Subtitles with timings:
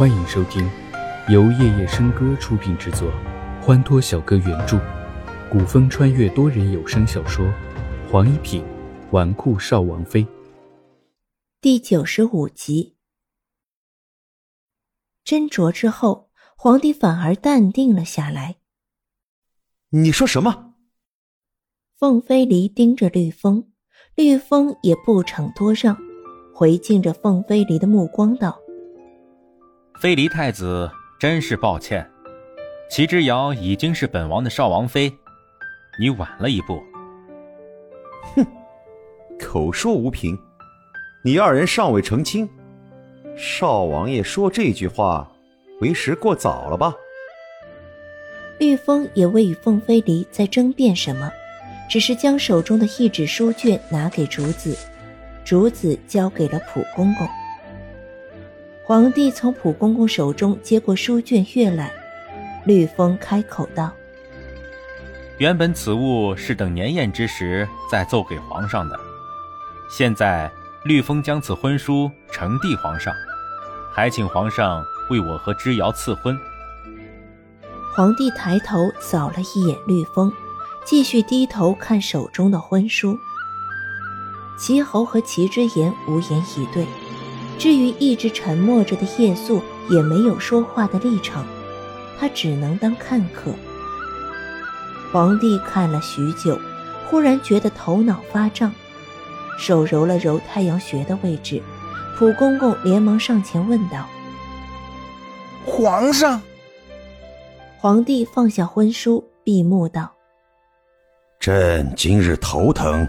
[0.00, 0.66] 欢迎收听
[1.28, 3.12] 由夜夜笙歌出品制作，
[3.60, 4.80] 欢脱小哥原著，
[5.52, 7.44] 古风穿越多人有声小说
[8.10, 8.64] 《黄一品
[9.10, 10.24] 纨绔少王妃》
[11.60, 12.96] 第九十五集。
[15.22, 18.56] 斟酌之后，皇帝反而淡定了下来。
[19.90, 20.76] 你说什么？
[21.98, 23.70] 凤飞离盯着绿风，
[24.14, 25.94] 绿风也不逞多让，
[26.54, 28.58] 回敬着凤飞离的目光道。
[30.00, 32.10] 飞离太子真是抱歉，
[32.88, 35.12] 齐之遥已经是本王的少王妃，
[35.98, 36.82] 你晚了一步。
[38.34, 38.46] 哼，
[39.38, 40.38] 口说无凭，
[41.22, 42.48] 你二人尚未成亲，
[43.36, 45.30] 少王爷说这句话，
[45.82, 46.94] 为时过早了吧？
[48.58, 51.30] 玉峰也未与凤飞离再争辩什么，
[51.90, 54.74] 只是将手中的一纸书卷拿给竹子，
[55.44, 57.28] 竹子交给了普公公。
[58.90, 61.88] 皇帝从普公公手中接过书卷，阅览。
[62.64, 63.92] 绿风开口道
[65.38, 68.98] ：“原本此物是等年宴之时再奏给皇上的，
[69.88, 70.50] 现在
[70.82, 73.14] 绿风将此婚书呈递皇上，
[73.94, 76.36] 还请皇上为我和之遥赐婚。”
[77.94, 80.32] 皇帝抬头扫了一眼绿风，
[80.84, 83.16] 继续低头看手中的婚书。
[84.58, 86.84] 齐侯和齐之言无言以对。
[87.60, 91.44] 至于一直沉默着的夜宿，也没有说话的立场，
[92.18, 93.52] 他只能当看客。
[95.12, 96.58] 皇帝看了许久，
[97.06, 98.72] 忽然觉得头脑发胀，
[99.58, 101.62] 手揉了揉太阳穴的位置，
[102.16, 104.08] 普公公连忙上前问道
[105.66, 106.40] ：“皇上。”
[107.76, 110.10] 皇帝放下婚书，闭目道
[111.38, 113.06] ：“朕今日头疼，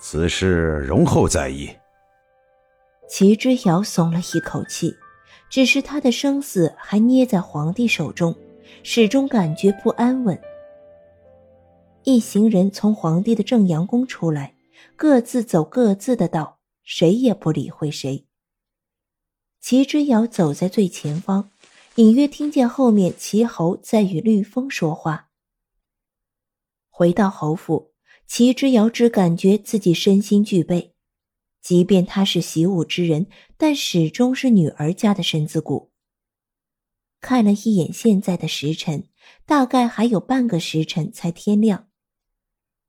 [0.00, 1.68] 此事容后再议。”
[3.08, 4.94] 齐之遥松了一口气，
[5.48, 8.34] 只是他的生死还捏在皇帝手中，
[8.82, 10.38] 始终感觉不安稳。
[12.04, 14.54] 一行人从皇帝的正阳宫出来，
[14.94, 18.26] 各自走各自的道，谁也不理会谁。
[19.60, 21.50] 齐之遥走在最前方，
[21.96, 25.30] 隐约听见后面齐侯在与绿风说话。
[26.88, 27.92] 回到侯府，
[28.26, 30.92] 齐之遥只感觉自己身心俱惫。
[31.68, 33.26] 即便他是习武之人，
[33.58, 35.90] 但始终是女儿家的身子骨。
[37.20, 39.04] 看了一眼现在的时辰，
[39.44, 41.88] 大概还有半个时辰才天亮。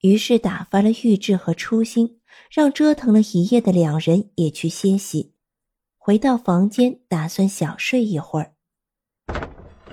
[0.00, 5.34] 于是打发了玉质和初心，让折腾了一夜的两人也去歇息。
[5.98, 8.54] 回到房间，打算小睡一会儿。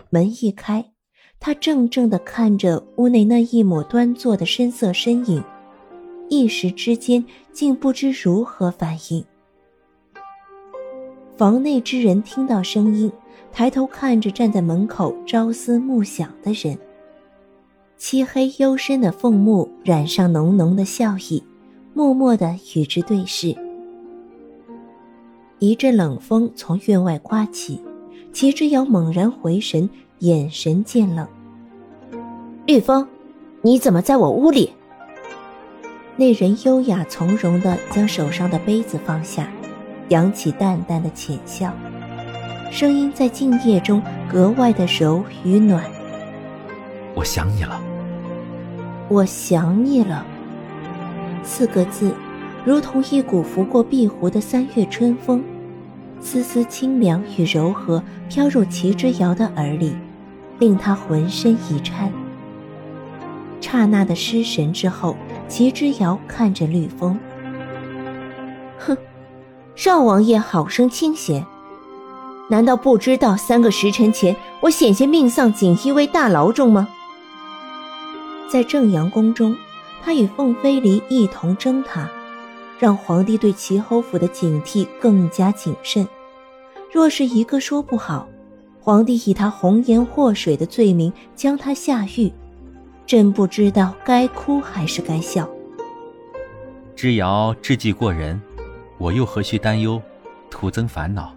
[0.09, 0.93] 门一开，
[1.37, 5.43] 他怔怔地看着屋内那一抹端坐的深色身影。
[6.29, 9.25] 一时之间，竟不知如何反应。
[11.35, 13.11] 房内之人听到声音，
[13.51, 16.77] 抬头看着站在门口朝思暮想的人。
[17.97, 21.43] 漆黑幽深的凤目染上浓浓的笑意，
[21.93, 23.55] 默默的与之对视。
[25.57, 27.81] 一阵冷风从院外刮起，
[28.31, 31.27] 齐之遥猛然回神，眼神渐冷。
[32.65, 33.05] 绿风，
[33.61, 34.71] 你怎么在我屋里？
[36.19, 39.47] 那人优雅从容地将手上的杯子放下，
[40.09, 41.73] 扬起淡淡的浅笑，
[42.69, 45.81] 声音在静夜中格外的柔与暖。
[47.15, 47.79] 我想你了，
[49.07, 50.25] 我想你了。
[51.41, 52.13] 四个字，
[52.65, 55.41] 如同一股拂过碧湖的三月春风，
[56.19, 59.95] 丝丝清凉与柔和飘入齐之遥的耳里，
[60.59, 62.11] 令他浑身一颤。
[63.61, 65.15] 刹那的失神之后。
[65.49, 67.19] 齐之遥看着绿风，
[68.77, 68.95] 哼，
[69.75, 71.43] 少王爷好生清闲，
[72.49, 76.87] 难道不知道三个时辰前我险些命丧锦衣卫大牢中吗？
[78.47, 79.55] 在正阳宫中，
[80.03, 82.07] 他与凤飞离一同征塔，
[82.77, 86.07] 让皇帝对齐侯府的警惕更加谨慎。
[86.91, 88.27] 若是一个说不好，
[88.79, 92.31] 皇帝以他红颜祸水的罪名将他下狱。
[93.09, 95.49] 朕不知道该哭还是该笑。
[96.95, 98.39] 之遥智计过人，
[98.99, 99.99] 我又何须担忧，
[100.51, 101.33] 徒增烦恼。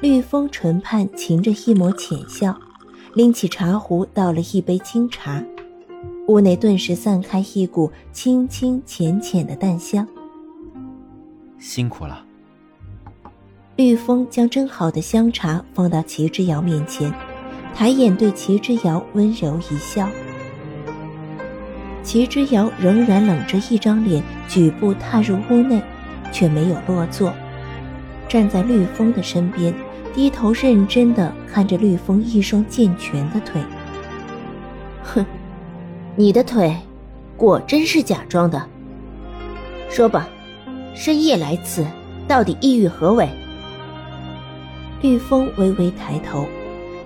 [0.00, 2.54] 绿风唇畔噙着一抹浅笑，
[3.14, 5.42] 拎起茶壶倒了一杯清茶，
[6.28, 10.06] 屋内顿时散开一股清清浅浅的淡香。
[11.58, 12.22] 辛苦了。
[13.74, 17.10] 绿风将蒸好的香茶放到齐之遥面前。
[17.74, 20.08] 抬眼对齐之遥温柔一笑，
[22.02, 25.80] 齐之遥仍然冷着一张脸，举步踏入屋内，
[26.30, 27.32] 却没有落座，
[28.28, 29.72] 站在绿风的身边，
[30.14, 33.62] 低头认真的看着绿风一双健全的腿。
[35.02, 35.24] 哼，
[36.16, 36.76] 你的腿，
[37.36, 38.62] 果真是假装的。
[39.88, 40.28] 说吧，
[40.94, 41.86] 深夜来此，
[42.28, 43.28] 到底意欲何为？
[45.00, 46.46] 绿风微微抬头，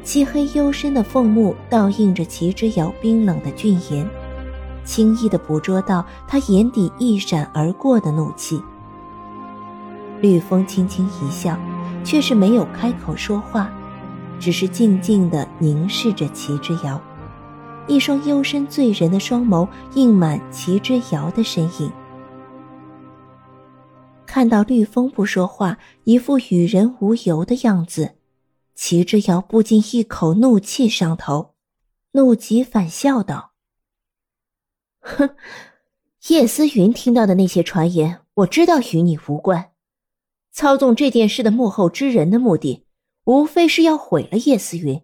[0.05, 4.07] 漆黑幽深的凤目倒映着齐之遥冰冷的俊颜，
[4.85, 8.63] 轻易的捕捉到他眼底一闪而过的怒气。
[10.21, 11.59] 绿风轻轻一笑，
[12.05, 13.71] 却是没有开口说话，
[14.39, 17.01] 只是静静的凝视着齐之遥，
[17.87, 21.91] 一双幽深醉人的双眸映满齐之遥的身影。
[24.27, 28.13] 看到绿风不说话，一副与人无尤的样子，
[28.75, 31.55] 齐之遥不禁一口怒气上头，
[32.13, 33.53] 怒极反笑道
[35.01, 35.37] ：“哼，
[36.29, 39.73] 叶思云听到的那些传言，我知道与你无关。
[40.53, 42.87] 操纵这件事的幕后之人的目的，
[43.25, 45.03] 无非是要毁了叶思云，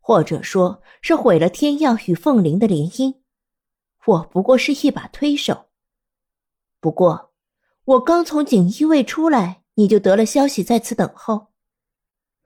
[0.00, 3.20] 或者说是毁了天耀与凤灵的联姻。
[4.06, 5.66] 我不过是一把推手。
[6.80, 7.32] 不过。”
[7.86, 11.52] 我刚从锦衣卫出来，你就得了消息，在此等候。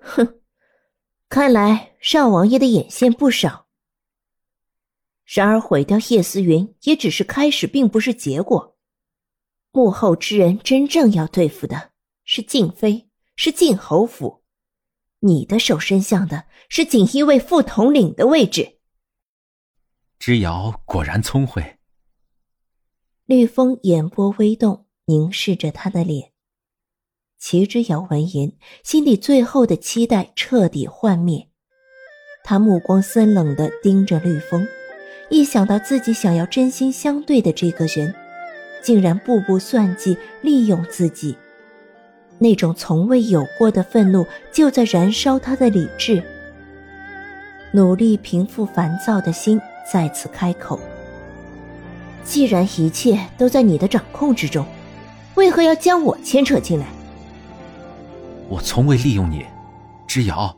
[0.00, 0.40] 哼，
[1.28, 3.68] 看来少王爷的眼线不少。
[5.24, 8.76] 然而毁掉叶思云也只是开始，并不是结果。
[9.70, 11.92] 幕后之人真正要对付的
[12.24, 14.42] 是静妃，是晋侯府。
[15.20, 18.78] 你的手伸向的是锦衣卫副统领的位置。
[20.18, 21.78] 之遥果然聪慧。
[23.26, 24.86] 绿风眼波微动。
[25.06, 26.30] 凝视着他的脸，
[27.40, 28.52] 齐之遥闻言，
[28.84, 31.48] 心底最后的期待彻底幻灭。
[32.44, 34.68] 他目光森冷的盯着绿风，
[35.30, 38.14] 一想到自己想要真心相对的这个人，
[38.82, 41.34] 竟然步步算计、利用自己，
[42.38, 46.22] 那种从未有过的愤怒就在燃烧他的理智。
[47.72, 49.58] 努力平复烦躁的心，
[49.90, 50.78] 再次开口
[52.22, 54.64] ：“既然一切都在你的掌控之中。”
[55.36, 56.86] 为何要将我牵扯进来？
[58.50, 59.46] 我从未利用你，
[60.08, 60.54] 之遥。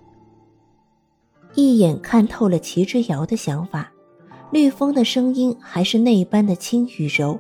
[1.54, 3.92] 一眼看透了齐之遥的想法，
[4.50, 7.38] 绿风的声音还是那般的轻与柔，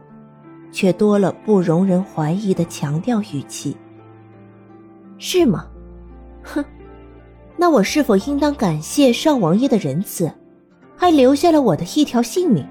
[0.70, 3.74] 却多了不容人怀疑的强调语气。
[5.16, 5.66] 是吗？
[6.42, 6.62] 哼，
[7.56, 10.30] 那我是否应当感谢少王爷的仁慈，
[10.94, 12.62] 还留下了我的一条性命？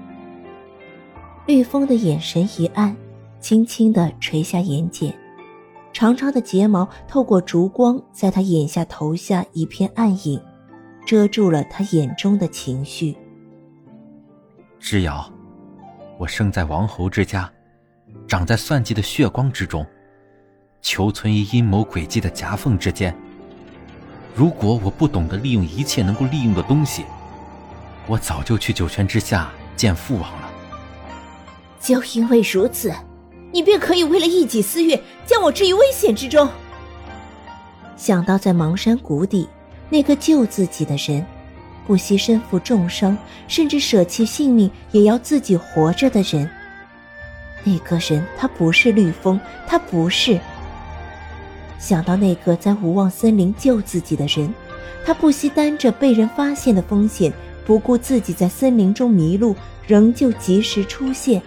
[1.46, 2.96] 绿风的眼神一暗。
[3.40, 5.12] 轻轻的垂下眼睑，
[5.92, 10.42] 长长的睫毛透过烛光，在他眼下投下一片暗影，
[11.06, 13.16] 遮住了他眼中的情绪。
[14.80, 15.30] 之遥，
[16.18, 17.50] 我生在王侯之家，
[18.26, 19.86] 长在算计的血光之中，
[20.80, 23.14] 求存于阴谋诡计的夹缝之间。
[24.34, 27.04] 如果我不懂得利用一切能够利用的东西，
[28.06, 30.50] 我早就去九泉之下见父王了。
[31.78, 32.92] 就因为如此。
[33.52, 36.48] 你便可以为了一己私欲，将我置于危险之中。
[37.96, 39.46] 想到在邙山谷底，
[39.90, 41.24] 那个救自己的人，
[41.86, 43.16] 不惜身负重伤，
[43.46, 46.48] 甚至舍弃性命也要自己活着的人，
[47.62, 49.38] 那个人他不是绿风，
[49.68, 50.40] 他不是。
[51.78, 54.52] 想到那个在无望森林救自己的人，
[55.04, 57.32] 他不惜担着被人发现的风险，
[57.66, 59.54] 不顾自己在森林中迷路，
[59.86, 61.42] 仍旧及时出现。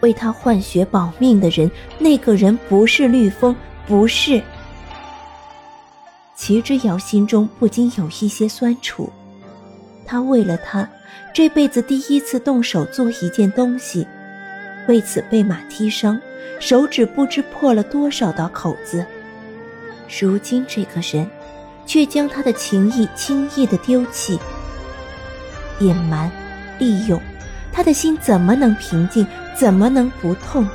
[0.00, 3.54] 为他换血保命的人，那个人不是绿风，
[3.86, 4.42] 不是。
[6.34, 9.10] 齐之遥心中不禁有一些酸楚，
[10.04, 10.88] 他为了他，
[11.32, 14.06] 这辈子第一次动手做一件东西，
[14.86, 16.20] 为此被马踢伤，
[16.60, 19.04] 手指不知破了多少道口子。
[20.20, 21.28] 如今这个人，
[21.86, 24.38] 却将他的情谊轻易的丢弃，
[25.80, 26.30] 隐瞒，
[26.78, 27.20] 利用。
[27.76, 29.26] 他的心怎么能平静？
[29.54, 30.66] 怎么能不痛？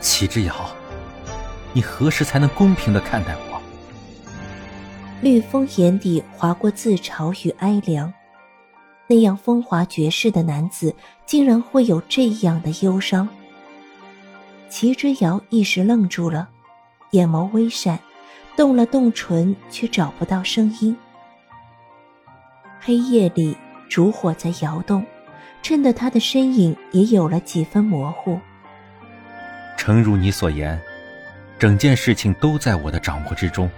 [0.00, 0.52] 齐之遥，
[1.72, 3.62] 你何时才能公平的看待我？
[5.20, 8.12] 绿风眼底划过自嘲与哀凉，
[9.06, 10.92] 那样风华绝世的男子，
[11.26, 13.28] 竟然会有这样的忧伤。
[14.68, 16.48] 齐之遥一时愣住了，
[17.12, 18.00] 眼眸微闪，
[18.56, 20.96] 动了动唇，却找不到声音。
[22.80, 23.56] 黑夜里，
[23.88, 25.06] 烛火在摇动。
[25.62, 28.38] 衬得他的身影也有了几分模糊。
[29.76, 30.80] 诚如你所言，
[31.58, 33.70] 整件事情都在我的掌握之中。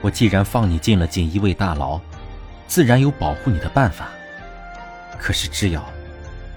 [0.00, 2.00] 我既然放你进了锦衣卫大牢，
[2.66, 4.08] 自然有保护你的办法。
[5.18, 5.84] 可是知遥，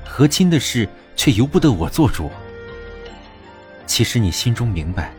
[0.06, 2.30] 和亲的事却由不得我做主。
[3.88, 5.12] 其实你心中明白，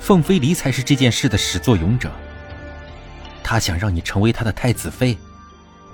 [0.00, 2.10] 凤飞离才是这件事的始作俑者。
[3.42, 5.16] 他想让你成为他的太子妃，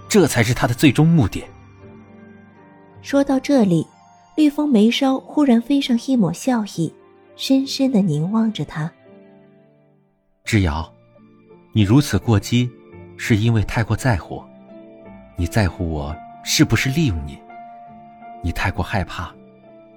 [0.08, 1.44] 这才是他的最终目的。
[3.06, 3.86] 说到这里，
[4.34, 6.92] 绿风眉梢忽然飞上一抹笑意，
[7.36, 8.90] 深深的凝望着他。
[10.42, 10.92] 之遥，
[11.72, 12.68] 你如此过激，
[13.16, 14.42] 是因为太过在乎。
[15.36, 17.38] 你在乎我是不是利用你？
[18.42, 19.32] 你太过害怕，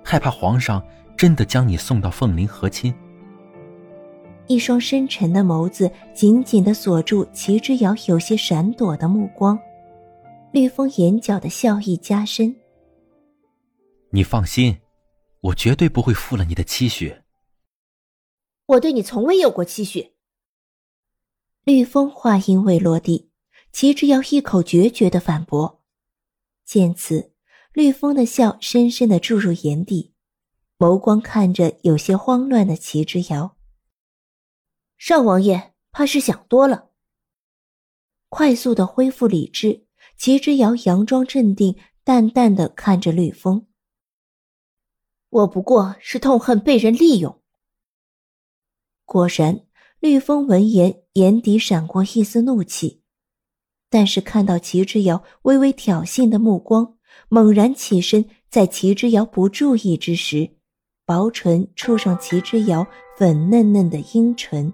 [0.04, 0.80] 害怕皇上
[1.18, 2.94] 真的将你送到凤林和亲。
[4.46, 9.58] 一双深沉的眸子紧紧的锁住齐之遥有些闪躲的目光，
[10.52, 12.56] 绿风眼角的笑意加深。
[14.12, 14.82] 你放心，
[15.40, 17.22] 我绝对不会负了你的期许。
[18.66, 20.16] 我对你从未有过期许。
[21.64, 23.30] 绿风话音未落地，
[23.72, 25.84] 齐之遥一口决绝的反驳。
[26.66, 27.34] 见此，
[27.74, 30.16] 绿风的笑深深的注入眼底，
[30.80, 33.58] 眸光看着有些慌乱的齐之遥。
[34.98, 36.90] 少王爷怕是想多了。
[38.30, 39.86] 快速的恢复理智，
[40.18, 43.68] 齐之遥佯装镇定，淡淡的看着绿风。
[45.30, 47.40] 我不过是痛恨被人利用。
[49.06, 49.62] 果然，
[50.00, 53.02] 绿风闻言眼底闪过一丝怒气，
[53.90, 56.96] 但是看到齐之遥微微挑衅的目光，
[57.28, 60.52] 猛然起身，在齐之遥不注意之时，
[61.06, 62.86] 薄唇触上齐之遥
[63.18, 64.72] 粉嫩嫩的樱唇，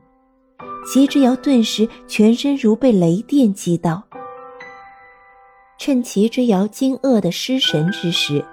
[0.89, 4.07] 齐之遥顿时全身如被雷电击到。
[5.77, 8.45] 趁齐之遥惊愕的失神之时。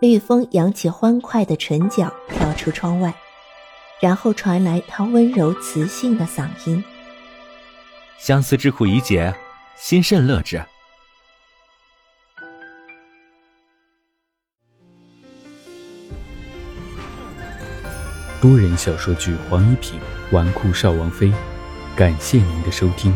[0.00, 3.12] 绿风扬起欢快的唇角，跳出窗外，
[4.00, 6.84] 然后传来他温柔磁性的嗓音
[8.16, 9.34] ：“相思之苦已解，
[9.76, 10.62] 心甚乐之。”
[18.40, 19.98] 多人小说剧《黄一品
[20.30, 21.26] 纨绔少王妃》，
[21.96, 23.12] 感谢您的收听，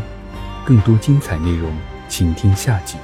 [0.67, 1.73] 更多精彩内容，
[2.09, 2.99] 请听下集。